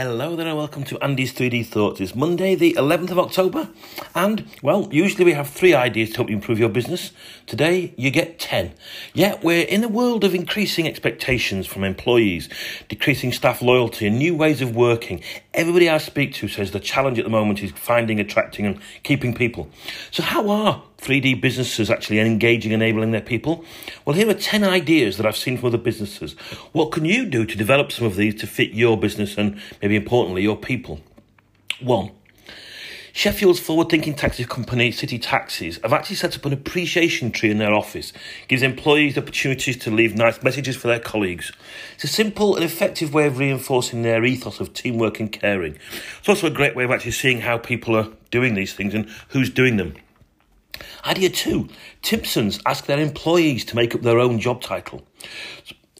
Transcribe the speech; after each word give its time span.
Hello 0.00 0.36
there 0.36 0.46
and 0.46 0.56
welcome 0.56 0.84
to 0.84 1.02
Andy's 1.02 1.32
3D 1.32 1.66
Thoughts. 1.66 2.00
It's 2.00 2.14
Monday, 2.14 2.54
the 2.54 2.74
11th 2.74 3.10
of 3.10 3.18
October, 3.18 3.68
and 4.14 4.48
well, 4.62 4.88
usually 4.92 5.24
we 5.24 5.32
have 5.32 5.48
three 5.48 5.74
ideas 5.74 6.10
to 6.10 6.18
help 6.18 6.30
you 6.30 6.36
improve 6.36 6.60
your 6.60 6.68
business. 6.68 7.10
Today, 7.46 7.94
you 7.96 8.12
get 8.12 8.38
10. 8.38 8.74
Yeah, 9.12 9.40
we're 9.42 9.66
in 9.66 9.82
a 9.82 9.88
world 9.88 10.22
of 10.22 10.36
increasing 10.36 10.86
expectations 10.86 11.66
from 11.66 11.82
employees, 11.82 12.48
decreasing 12.88 13.32
staff 13.32 13.60
loyalty, 13.60 14.06
and 14.06 14.20
new 14.20 14.36
ways 14.36 14.62
of 14.62 14.76
working. 14.76 15.20
Everybody 15.52 15.90
I 15.90 15.98
speak 15.98 16.32
to 16.34 16.46
says 16.46 16.70
the 16.70 16.78
challenge 16.78 17.18
at 17.18 17.24
the 17.24 17.30
moment 17.30 17.60
is 17.64 17.72
finding, 17.72 18.20
attracting, 18.20 18.66
and 18.66 18.78
keeping 19.02 19.34
people. 19.34 19.68
So, 20.12 20.22
how 20.22 20.48
are 20.48 20.84
3D 20.98 21.40
businesses 21.40 21.90
actually 21.90 22.20
engaging, 22.20 22.72
enabling 22.72 23.12
their 23.12 23.20
people? 23.20 23.64
Well, 24.04 24.14
here 24.14 24.28
are 24.28 24.34
10 24.34 24.62
ideas 24.62 25.16
that 25.16 25.26
I've 25.26 25.36
seen 25.36 25.56
from 25.56 25.68
other 25.68 25.78
businesses. 25.78 26.32
What 26.72 26.92
can 26.92 27.04
you 27.04 27.24
do 27.24 27.44
to 27.44 27.56
develop 27.56 27.90
some 27.92 28.06
of 28.06 28.16
these 28.16 28.34
to 28.36 28.46
fit 28.46 28.70
your 28.70 28.98
business 28.98 29.38
and 29.38 29.60
maybe 29.80 29.87
importantly 29.96 30.42
your 30.42 30.56
people? 30.56 31.00
One, 31.80 32.10
Sheffield's 33.18 33.58
forward 33.58 33.88
thinking 33.88 34.14
taxi 34.14 34.44
company, 34.44 34.92
City 34.92 35.18
Taxis, 35.18 35.80
have 35.82 35.92
actually 35.92 36.14
set 36.14 36.36
up 36.36 36.44
an 36.44 36.52
appreciation 36.52 37.32
tree 37.32 37.50
in 37.50 37.58
their 37.58 37.74
office. 37.74 38.12
Gives 38.46 38.62
employees 38.62 39.18
opportunities 39.18 39.76
to 39.78 39.90
leave 39.90 40.14
nice 40.14 40.40
messages 40.40 40.76
for 40.76 40.86
their 40.86 41.00
colleagues. 41.00 41.50
It's 41.96 42.04
a 42.04 42.06
simple 42.06 42.54
and 42.54 42.64
effective 42.64 43.12
way 43.12 43.26
of 43.26 43.38
reinforcing 43.38 44.02
their 44.02 44.24
ethos 44.24 44.60
of 44.60 44.72
teamwork 44.72 45.18
and 45.18 45.32
caring. 45.32 45.80
It's 46.20 46.28
also 46.28 46.46
a 46.46 46.50
great 46.50 46.76
way 46.76 46.84
of 46.84 46.92
actually 46.92 47.10
seeing 47.10 47.40
how 47.40 47.58
people 47.58 47.96
are 47.96 48.06
doing 48.30 48.54
these 48.54 48.74
things 48.74 48.94
and 48.94 49.10
who's 49.30 49.50
doing 49.50 49.78
them. 49.78 49.96
Idea 51.04 51.30
two 51.30 51.68
Timpsons 52.02 52.60
ask 52.66 52.86
their 52.86 53.00
employees 53.00 53.64
to 53.64 53.74
make 53.74 53.96
up 53.96 54.02
their 54.02 54.20
own 54.20 54.38
job 54.38 54.62
title. 54.62 55.02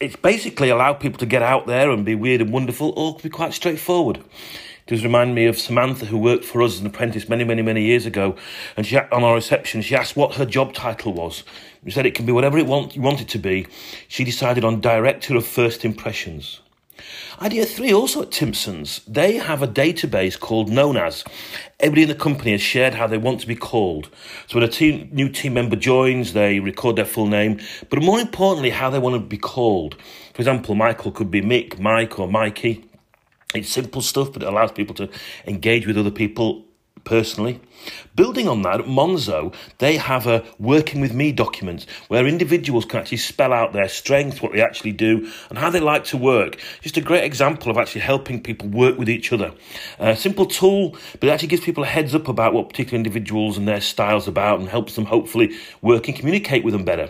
It's 0.00 0.14
basically 0.14 0.68
allow 0.68 0.92
people 0.92 1.18
to 1.18 1.26
get 1.26 1.42
out 1.42 1.66
there 1.66 1.90
and 1.90 2.04
be 2.04 2.14
weird 2.14 2.40
and 2.40 2.52
wonderful, 2.52 2.92
or 2.96 3.18
be 3.18 3.28
quite 3.28 3.52
straightforward. 3.52 4.18
It 4.18 4.86
does 4.86 5.02
remind 5.02 5.34
me 5.34 5.46
of 5.46 5.58
Samantha, 5.58 6.06
who 6.06 6.18
worked 6.18 6.44
for 6.44 6.62
us 6.62 6.74
as 6.74 6.80
an 6.80 6.86
apprentice 6.86 7.28
many, 7.28 7.42
many, 7.42 7.62
many 7.62 7.82
years 7.82 8.06
ago. 8.06 8.36
And 8.76 8.86
she, 8.86 8.96
on 8.96 9.24
our 9.24 9.34
reception, 9.34 9.82
she 9.82 9.96
asked 9.96 10.16
what 10.16 10.36
her 10.36 10.46
job 10.46 10.72
title 10.72 11.12
was. 11.12 11.42
We 11.82 11.90
said 11.90 12.06
it 12.06 12.14
can 12.14 12.26
be 12.26 12.32
whatever 12.32 12.58
it 12.58 12.66
want, 12.66 12.94
you 12.94 13.02
want 13.02 13.20
it 13.20 13.28
to 13.30 13.38
be. 13.38 13.66
She 14.06 14.22
decided 14.22 14.64
on 14.64 14.80
Director 14.80 15.36
of 15.36 15.44
First 15.44 15.84
Impressions. 15.84 16.60
Idea 17.40 17.64
three, 17.64 17.92
also 17.92 18.22
at 18.22 18.30
Timpsons, 18.30 19.02
they 19.06 19.36
have 19.36 19.62
a 19.62 19.68
database 19.68 20.38
called 20.38 20.68
Known 20.68 20.96
As. 20.96 21.24
Everybody 21.78 22.02
in 22.02 22.08
the 22.08 22.14
company 22.14 22.50
has 22.52 22.60
shared 22.60 22.94
how 22.94 23.06
they 23.06 23.18
want 23.18 23.40
to 23.40 23.46
be 23.46 23.54
called. 23.54 24.10
So 24.48 24.58
when 24.58 24.68
a 24.68 24.72
team, 24.72 25.08
new 25.12 25.28
team 25.28 25.54
member 25.54 25.76
joins, 25.76 26.32
they 26.32 26.60
record 26.60 26.96
their 26.96 27.04
full 27.04 27.26
name, 27.26 27.60
but 27.90 28.02
more 28.02 28.18
importantly, 28.18 28.70
how 28.70 28.90
they 28.90 28.98
want 28.98 29.14
to 29.14 29.20
be 29.20 29.38
called. 29.38 29.94
For 30.34 30.42
example, 30.42 30.74
Michael 30.74 31.12
could 31.12 31.30
be 31.30 31.40
Mick, 31.40 31.78
Mike, 31.78 32.18
or 32.18 32.28
Mikey. 32.28 32.84
It's 33.54 33.70
simple 33.70 34.02
stuff, 34.02 34.32
but 34.32 34.42
it 34.42 34.48
allows 34.48 34.72
people 34.72 34.94
to 34.96 35.08
engage 35.46 35.86
with 35.86 35.96
other 35.96 36.10
people 36.10 36.64
personally. 37.08 37.58
Building 38.14 38.48
on 38.48 38.62
that, 38.62 38.80
at 38.80 38.86
Monzo, 38.86 39.54
they 39.78 39.96
have 39.96 40.26
a 40.26 40.44
working 40.58 41.00
with 41.00 41.14
me 41.14 41.32
document 41.32 41.86
where 42.08 42.26
individuals 42.26 42.84
can 42.84 43.00
actually 43.00 43.16
spell 43.16 43.52
out 43.52 43.72
their 43.72 43.88
strengths, 43.88 44.42
what 44.42 44.52
they 44.52 44.60
actually 44.60 44.92
do, 44.92 45.30
and 45.48 45.58
how 45.58 45.70
they 45.70 45.80
like 45.80 46.04
to 46.04 46.18
work. 46.18 46.60
Just 46.82 46.98
a 46.98 47.00
great 47.00 47.24
example 47.24 47.70
of 47.70 47.78
actually 47.78 48.02
helping 48.02 48.42
people 48.42 48.68
work 48.68 48.98
with 48.98 49.08
each 49.08 49.32
other. 49.32 49.54
A 49.98 50.16
simple 50.16 50.44
tool, 50.44 50.96
but 51.12 51.24
it 51.24 51.30
actually 51.30 51.48
gives 51.48 51.64
people 51.64 51.84
a 51.84 51.86
heads 51.86 52.14
up 52.14 52.28
about 52.28 52.52
what 52.52 52.68
particular 52.68 52.96
individuals 52.96 53.56
and 53.56 53.66
their 53.66 53.80
styles 53.80 54.28
about 54.28 54.60
and 54.60 54.68
helps 54.68 54.94
them 54.94 55.06
hopefully 55.06 55.56
work 55.80 56.08
and 56.08 56.16
communicate 56.16 56.64
with 56.64 56.74
them 56.74 56.84
better 56.84 57.08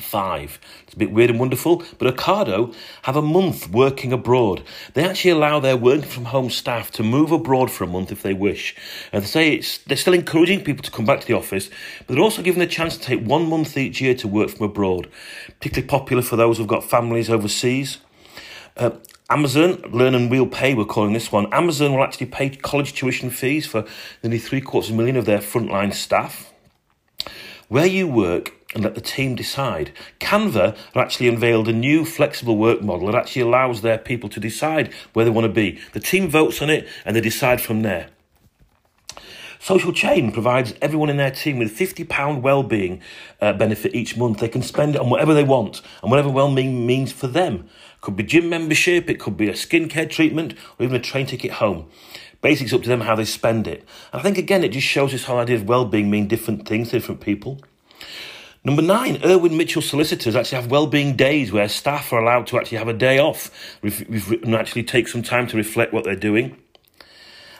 five. 0.00 0.58
It's 0.84 0.94
a 0.94 0.98
bit 0.98 1.12
weird 1.12 1.30
and 1.30 1.38
wonderful, 1.38 1.82
but 1.98 2.14
Ocado 2.14 2.74
have 3.02 3.16
a 3.16 3.22
month 3.22 3.68
working 3.70 4.12
abroad. 4.12 4.62
They 4.94 5.04
actually 5.04 5.32
allow 5.32 5.60
their 5.60 5.76
working 5.76 6.08
from 6.08 6.26
home 6.26 6.50
staff 6.50 6.90
to 6.92 7.02
move 7.02 7.32
abroad 7.32 7.70
for 7.70 7.84
a 7.84 7.88
month 7.88 8.10
if 8.10 8.22
they 8.22 8.34
wish. 8.34 8.74
And 9.12 9.22
they 9.22 9.26
say 9.26 9.52
it's, 9.54 9.78
they're 9.78 9.96
still 9.96 10.14
encouraging 10.14 10.64
people 10.64 10.82
to 10.82 10.90
come 10.90 11.04
back 11.04 11.20
to 11.20 11.26
the 11.26 11.34
office, 11.34 11.70
but 12.06 12.14
they're 12.14 12.22
also 12.22 12.42
giving 12.42 12.60
them 12.60 12.68
a 12.68 12.70
chance 12.70 12.96
to 12.96 13.02
take 13.02 13.24
one 13.24 13.48
month 13.48 13.76
each 13.76 14.00
year 14.00 14.14
to 14.16 14.28
work 14.28 14.50
from 14.50 14.66
abroad. 14.66 15.08
Particularly 15.60 15.88
popular 15.88 16.22
for 16.22 16.36
those 16.36 16.58
who've 16.58 16.66
got 16.66 16.84
families 16.84 17.30
overseas. 17.30 17.98
Uh, 18.76 18.90
Amazon, 19.30 19.80
Learn 19.90 20.14
and 20.14 20.30
We'll 20.30 20.46
Pay, 20.46 20.74
we're 20.74 20.84
calling 20.84 21.12
this 21.14 21.32
one. 21.32 21.50
Amazon 21.52 21.94
will 21.94 22.04
actually 22.04 22.26
pay 22.26 22.50
college 22.50 22.92
tuition 22.92 23.30
fees 23.30 23.64
for 23.64 23.86
nearly 24.22 24.38
three 24.38 24.60
quarters 24.60 24.90
of 24.90 24.94
a 24.94 24.98
million 24.98 25.16
of 25.16 25.24
their 25.24 25.38
frontline 25.38 25.94
staff. 25.94 26.52
Where 27.68 27.86
you 27.86 28.06
work 28.06 28.52
and 28.74 28.84
let 28.84 28.94
the 28.94 29.00
team 29.00 29.34
decide. 29.34 29.92
Canva 30.20 30.76
have 30.76 30.96
actually 30.96 31.28
unveiled 31.28 31.68
a 31.68 31.72
new 31.72 32.04
flexible 32.04 32.56
work 32.56 32.82
model 32.82 33.06
that 33.06 33.14
actually 33.14 33.42
allows 33.42 33.82
their 33.82 33.98
people 33.98 34.28
to 34.28 34.40
decide 34.40 34.92
where 35.12 35.24
they 35.24 35.30
want 35.30 35.46
to 35.46 35.52
be. 35.52 35.78
The 35.92 36.00
team 36.00 36.28
votes 36.28 36.60
on 36.60 36.70
it 36.70 36.88
and 37.04 37.14
they 37.14 37.20
decide 37.20 37.60
from 37.60 37.82
there. 37.82 38.08
Social 39.64 39.94
Chain 39.94 40.30
provides 40.30 40.74
everyone 40.82 41.08
in 41.08 41.16
their 41.16 41.30
team 41.30 41.58
with 41.58 41.74
£50 41.74 42.42
well-being 42.42 43.00
uh, 43.40 43.54
benefit 43.54 43.94
each 43.94 44.14
month. 44.14 44.40
They 44.40 44.48
can 44.48 44.60
spend 44.60 44.94
it 44.94 45.00
on 45.00 45.08
whatever 45.08 45.32
they 45.32 45.42
want 45.42 45.80
and 46.02 46.10
whatever 46.10 46.28
well-being 46.28 46.86
means 46.86 47.12
for 47.12 47.28
them. 47.28 47.66
Could 48.02 48.14
be 48.14 48.24
gym 48.24 48.50
membership, 48.50 49.08
it 49.08 49.18
could 49.18 49.38
be 49.38 49.48
a 49.48 49.54
skincare 49.54 50.10
treatment, 50.10 50.52
or 50.78 50.84
even 50.84 50.96
a 50.96 51.00
train 51.00 51.24
ticket 51.24 51.52
home. 51.52 51.88
Basically, 52.42 52.66
it's 52.66 52.74
up 52.74 52.82
to 52.82 52.90
them 52.90 53.00
how 53.00 53.16
they 53.16 53.24
spend 53.24 53.66
it. 53.66 53.86
And 54.12 54.20
I 54.20 54.22
think, 54.22 54.36
again, 54.36 54.64
it 54.64 54.72
just 54.72 54.86
shows 54.86 55.12
this 55.12 55.24
whole 55.24 55.38
idea 55.38 55.56
of 55.56 55.66
well-being 55.66 56.10
mean 56.10 56.28
different 56.28 56.68
things 56.68 56.90
to 56.90 56.98
different 56.98 57.22
people. 57.22 57.62
Number 58.66 58.80
nine, 58.80 59.20
Irwin 59.22 59.58
Mitchell 59.58 59.82
solicitors 59.82 60.34
actually 60.34 60.62
have 60.62 60.70
well-being 60.70 61.16
days 61.16 61.52
where 61.52 61.68
staff 61.68 62.10
are 62.14 62.18
allowed 62.18 62.46
to 62.46 62.58
actually 62.58 62.78
have 62.78 62.88
a 62.88 62.94
day 62.94 63.18
off 63.18 63.50
and 63.82 64.54
actually 64.54 64.84
take 64.84 65.06
some 65.06 65.22
time 65.22 65.46
to 65.48 65.58
reflect 65.58 65.92
what 65.92 66.04
they're 66.04 66.16
doing. 66.16 66.56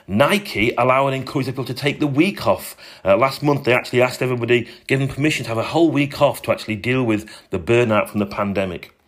Nike 0.09 0.73
allow 0.79 1.07
and 1.07 1.15
encourage 1.15 1.45
people 1.45 1.67
to 1.67 1.75
take 1.75 2.01
the 2.01 2.07
week 2.07 2.47
off. 2.47 2.75
Uh, 3.05 3.19
last 3.19 3.43
month, 3.43 3.65
they 3.65 3.75
actually 3.75 4.01
asked 4.01 4.23
everybody, 4.23 4.67
give 4.87 4.99
them 4.99 5.09
permission 5.09 5.45
to 5.45 5.51
have 5.51 5.59
a 5.59 5.63
whole 5.63 5.91
week 5.91 6.23
off 6.23 6.41
to 6.41 6.51
actually 6.51 6.77
deal 6.77 7.05
with 7.05 7.29
the 7.51 7.59
burnout 7.59 8.09
from 8.09 8.21
the 8.21 8.27
pandemic. 8.27 8.99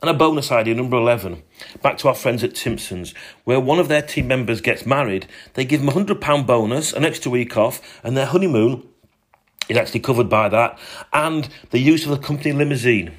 And 0.00 0.08
a 0.08 0.14
bonus 0.14 0.50
idea, 0.50 0.74
number 0.74 0.96
11, 0.96 1.42
back 1.82 1.98
to 1.98 2.08
our 2.08 2.14
friends 2.14 2.44
at 2.44 2.54
Timpsons, 2.54 3.14
where 3.44 3.60
one 3.60 3.78
of 3.78 3.88
their 3.88 4.02
team 4.02 4.28
members 4.28 4.62
gets 4.62 4.86
married, 4.86 5.26
they 5.52 5.66
give 5.66 5.80
them 5.80 5.88
a 5.90 5.92
£100 5.92 6.46
bonus, 6.46 6.94
an 6.94 7.04
extra 7.04 7.30
week 7.30 7.58
off, 7.58 8.00
and 8.02 8.16
their 8.16 8.26
honeymoon 8.26 8.86
is 9.68 9.76
actually 9.76 10.00
covered 10.00 10.28
by 10.28 10.48
that, 10.48 10.78
and 11.12 11.48
the 11.70 11.78
use 11.78 12.04
of 12.04 12.10
the 12.10 12.18
company 12.18 12.52
limousine 12.52 13.12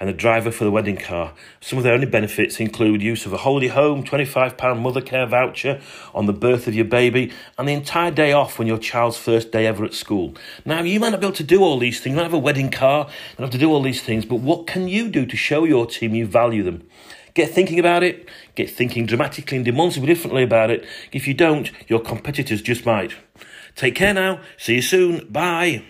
and 0.00 0.08
the 0.08 0.12
driver 0.12 0.50
for 0.50 0.64
the 0.64 0.70
wedding 0.70 0.96
car. 0.96 1.32
Some 1.60 1.78
of 1.78 1.84
their 1.84 1.94
only 1.94 2.06
benefits 2.06 2.60
include 2.60 3.00
use 3.00 3.26
of 3.26 3.32
a 3.32 3.38
holiday 3.38 3.68
home, 3.68 4.04
£25 4.04 4.56
Mothercare 4.56 5.28
voucher 5.28 5.80
on 6.12 6.26
the 6.26 6.32
birth 6.32 6.66
of 6.66 6.74
your 6.74 6.84
baby, 6.84 7.32
and 7.56 7.68
the 7.68 7.72
entire 7.72 8.10
day 8.10 8.32
off 8.32 8.58
when 8.58 8.68
your 8.68 8.78
child's 8.78 9.16
first 9.16 9.52
day 9.52 9.66
ever 9.66 9.84
at 9.84 9.94
school. 9.94 10.34
Now, 10.64 10.82
you 10.82 10.98
might 10.98 11.10
not 11.10 11.20
be 11.20 11.26
able 11.26 11.36
to 11.36 11.44
do 11.44 11.62
all 11.62 11.78
these 11.78 12.00
things, 12.00 12.12
you 12.12 12.16
might 12.16 12.24
have 12.24 12.34
a 12.34 12.38
wedding 12.38 12.70
car, 12.70 13.08
you 13.38 13.42
have 13.42 13.50
to 13.52 13.58
do 13.58 13.70
all 13.70 13.82
these 13.82 14.02
things, 14.02 14.24
but 14.24 14.36
what 14.36 14.66
can 14.66 14.88
you 14.88 15.08
do 15.08 15.24
to 15.26 15.36
show 15.36 15.64
your 15.64 15.86
team 15.86 16.14
you 16.14 16.26
value 16.26 16.62
them? 16.62 16.86
Get 17.34 17.50
thinking 17.50 17.80
about 17.80 18.04
it, 18.04 18.28
get 18.54 18.70
thinking 18.70 19.06
dramatically 19.06 19.56
and 19.56 19.64
demonstrably 19.64 20.06
differently 20.06 20.44
about 20.44 20.70
it. 20.70 20.84
If 21.10 21.26
you 21.26 21.34
don't, 21.34 21.70
your 21.88 21.98
competitors 21.98 22.62
just 22.62 22.86
might. 22.86 23.14
Take 23.74 23.94
care 23.94 24.14
now. 24.14 24.40
See 24.56 24.76
you 24.76 24.82
soon. 24.82 25.26
Bye. 25.28 25.82